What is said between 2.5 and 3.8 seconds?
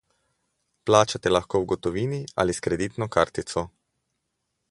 s kreditno kartico.